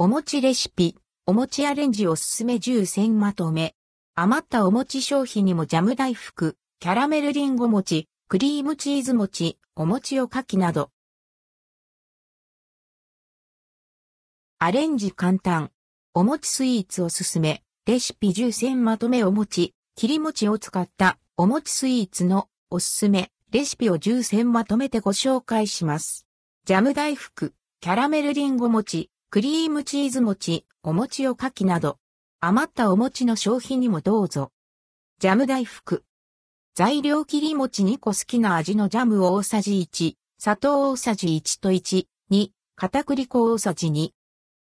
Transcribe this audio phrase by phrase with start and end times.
[0.00, 0.94] お餅レシピ、
[1.26, 3.74] お餅アレンジおすすめ10選まとめ。
[4.14, 10.92] 余ったお餅商品にもジャム大福、キャラメルリンゴ餅、クリームチーズ餅、お餅をかきなど。
[14.60, 15.72] アレンジ簡単。
[16.14, 17.64] お餅スイーツおすすめ。
[17.84, 23.32] レシピ10選まとめお餅、切り餅を使ったお餅スイーツのおすすめ。
[23.50, 26.24] レシピを10選まとめてご紹介します。
[26.66, 31.98] ジャム大福、キャラメルリンゴ餅、クリームチーズ餅、お餅をかきなど、
[32.40, 34.52] 余ったお餅の消費にもどうぞ。
[35.18, 36.02] ジャム大福。
[36.74, 44.12] 材料切り餅2個好きな味のジャム大さじ1、砂糖大さじ1と1、2、片栗粉大さじ2。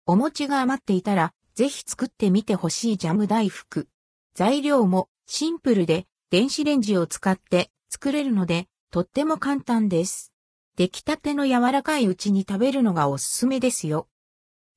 [0.06, 3.86] お餅が余っていたら、ぜひ作ってみてほしいジャム大福。
[4.34, 10.32] 材料もシンプルで電子レンジを使って作れるので、とっても簡単です。
[10.74, 14.09] 出来たての柔らかいうちに食べるのがおすすめですよ。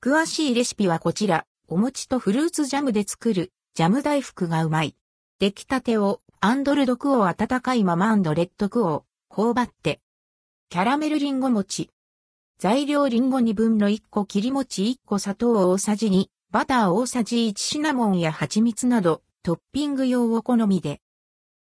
[0.04, 3.52] 詳しいレシピはこちら、お餅とフルーツジャムで作る。
[3.76, 4.96] ジャム大福がうまい。
[5.38, 7.28] 出来たてをアンドルドクオー。
[7.28, 8.08] 温かいまま。
[8.08, 10.02] アンドレッドクオー、頬張って。
[10.70, 11.92] キャラメルリンゴ餅。
[12.58, 14.26] 材料リンゴ2分の1個。
[14.26, 21.00] 切り餅1個砂糖大さじ2、バター大さじ1シナモンや蜂蜜など、トッピング用お好みで。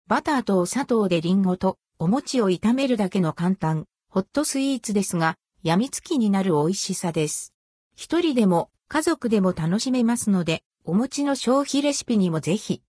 [0.08, 1.78] バターとお砂糖でリンゴと。
[2.00, 7.50] お餅を炒めるだけの簡単、ホットスイーツですが、病みつきになる美味しさです。
[8.02, 12.81] 一人でも家族でも楽しめますので、お餅の消費レシピにもぜひ。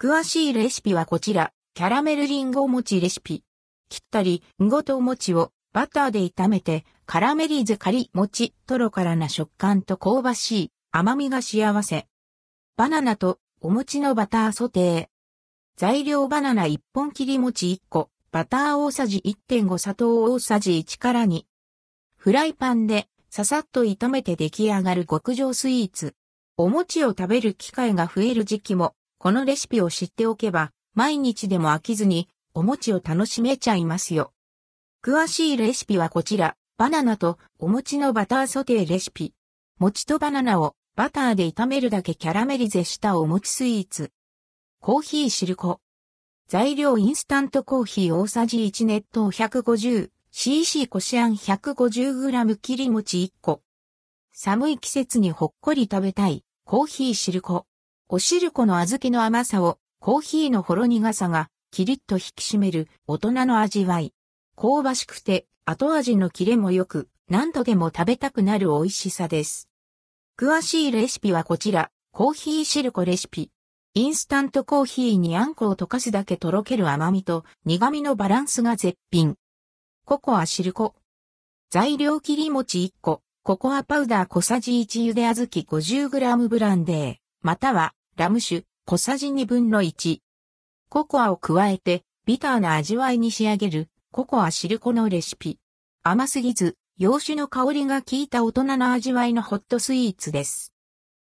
[0.00, 3.42] 詳しいレシピはこちら、キャラメルリンゴお餅レシピ。
[3.88, 12.06] 切ったり、んごとお餅をバターで炒めて、カラメリーズカリ餅、トロからな食感と香ばしい甘みが幸せ。
[12.76, 15.06] バナナとお餅のバターソテー。
[15.76, 21.42] 材料バナナ1本切り餅1個、バター大さじ1.5砂糖大さじ1から2。
[22.16, 26.14] フライパンでささっと炒めて出来上がる極上スイーツ。
[26.56, 34.32] お餅を食べる機会が増える時期も、このレシピを知っておけば、毎日でも飽きずに、お餅を楽しめちゃいますよ。
[35.04, 39.34] 詳しいレシピはこちら、バナナとお餅のバターソテーレシピ。
[39.78, 44.12] 餅とバナナをバターで炒めるだけキャラメリゼしたお餅スイーツ。
[44.80, 45.82] コーヒーシルコ。
[46.48, 50.08] 材料インスタントコーヒー大さじ1熱湯150
[50.38, 53.62] CC こしあん 150g 切り餅1個。
[54.34, 57.64] 寒い季節にほっこり食べたいコーヒーシルコ。
[58.10, 64.12] おしるこの小豆の甘さをコーヒーのほろ苦さがキリッと引き締める大人の味わい。
[64.56, 69.70] 香ばしくて後味のキレも良く何度でも食べたくなる美味しさです。
[70.38, 73.50] 詳しいレシピはこちら、コーヒーシルコレシピ。
[73.94, 79.38] インスタントコーヒーにあんこを溶かすだけとろける甘みと苦味のバランスが絶品。
[80.08, 80.94] ココアシルコ。
[81.68, 90.20] 材料切り餅1個、ココアパウダー小さじ1茹で小豆 50g ブランデー、またはラム酒小さじ2分の1。
[90.88, 95.58] ココアを加えてビターな味わいに仕上げるココアシルコのレシピ。
[96.04, 100.72] 甘すぎず、洋酒の香りが効いた大人の味わいのホットスイーツです。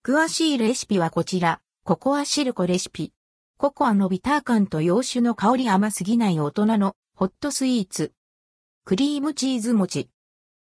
[0.06, 1.60] 詳しいレシピはこちら。
[1.82, 3.12] ココアシルコレシピ。
[3.58, 8.12] ココアのビター感と洋酒の香り甘すぎない大人のホットスイーツ。
[8.82, 10.08] クリームチーズ餅。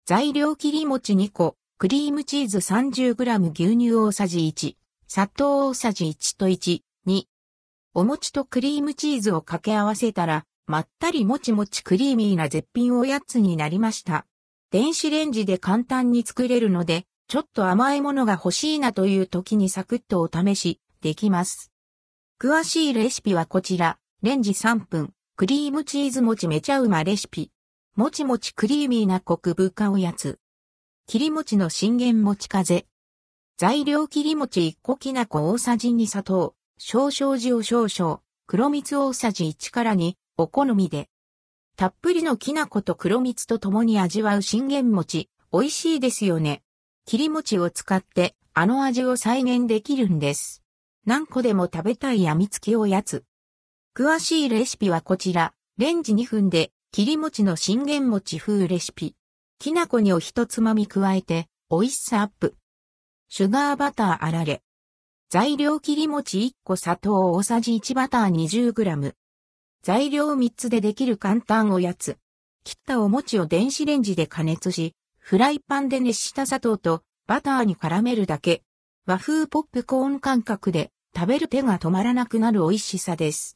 [0.05, 4.75] 材料切り餅2個、クリームチーズ 30g 牛乳大さじ1、
[5.07, 7.23] 砂糖大さじ1と1、2。
[7.93, 14.25] お餅とクリームチーズを掛け合わせたら、まったりもちもちクリーミーな絶品おやつになりました。
[14.71, 21.71] 電子レンジで簡単に作れるので、ちょっと甘いものが欲しいなという時にサクッとお試しできます。
[22.41, 27.51] 詳しいレシピはこちら、レンジ3分、クリームチーズ餅めちゃうまレシピ。
[27.97, 30.37] もちもちクリーミーなコク深おやつ。
[31.07, 32.85] 切り餅の信玄餅風。
[33.57, 41.09] 材料切り餅1個きな粉大さじ2砂糖、少々塩少々、黒蜜大さじ1から2、お好みで。
[41.75, 46.61] たっぷりのきな粉と黒蜜と共に味わう信玄餅、美味しいですよね。
[47.07, 50.61] 切り餅を使ってあの味を再現できるんです。
[51.07, 53.23] 何個でも食べたいやみつきおやつ。
[53.95, 55.55] 詳しいレシピはこちら。
[55.79, 59.13] レンジ2分で切り餅の信玄餅風レシピ。
[59.59, 62.55] きな粉にを一つまみ加えて美味しさアップ。
[63.29, 64.63] シュガーバターあられ。
[65.29, 69.13] 材料切り餅1個砂糖大さじ1バター 20g。
[69.83, 72.17] 材料3つでできる簡単おやつ。
[72.63, 78.63] 切ったお餅を電子レンジで加熱し、フライパンで熱した砂糖とバターに絡めるだけ。
[79.05, 83.55] 和風ポップコーン感覚で食べる手が止まらなくなる美味しさです。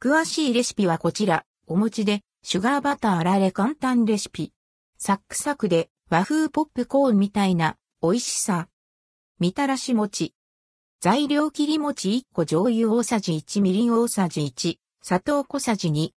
[0.00, 4.52] 詳しいレシピはこちら、お餅で、シュガーバターあられ簡単レシピ。
[4.98, 8.68] サックサクで和風ポップコーンみたいな美味しさ。
[9.38, 10.34] みたらし餅。
[11.00, 16.10] 材料切り餅1個醤油大さじ1みりん大さじ1、砂糖小さじ2。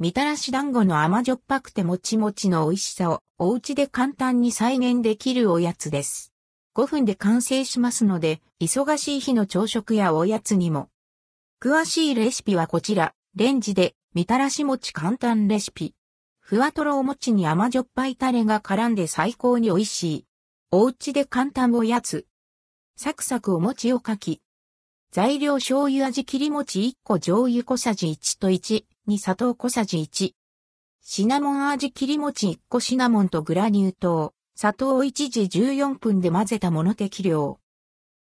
[0.00, 6.32] みたらし団子の甘じょっぱくてもちもちの美味しさをお家で簡単に再現できるおやつです。
[6.74, 10.88] 5分で完成しますので、忙しい日の朝食やおやつにも。
[11.62, 15.94] 詳しいレシピはこちら、レンジでみたらし餅簡単レシピ。
[16.38, 20.26] ふわとろお餅に甘じょっぱいタレが絡んで最高に美味しい。
[20.70, 22.26] お家で簡単おやつ。
[22.94, 24.42] サクサクお餅をかき。
[25.12, 30.32] 材料醤油味切り餅1個醤油小さじ1と1に砂糖小さじ1。
[31.00, 37.60] シナモン味切り餅1個シナモンとグラニュー糖、砂糖を1時14分で混ぜたもの適量。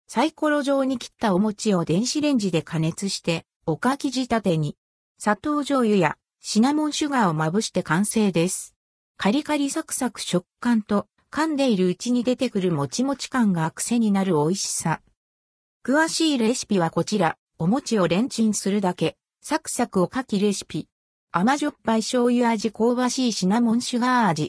[0.06, 4.76] サイコロ状に切ったお餅を電子レンジで加熱して、おかき仕立てに、
[5.22, 8.74] 砂糖醤油やシナモンシュガーをまぶして完成です。
[9.18, 15.02] カリカリサクサク食感と噛んでいるうちに出てくるもちもち感が癖になる美味しさ。
[15.84, 20.88] 詳しいレシピはこちら、お餅をレンチンするだけ、サクサクおかきレシピ。
[21.32, 24.48] 甘じょっぱい醤油味香ばしいシナモンシュガー味。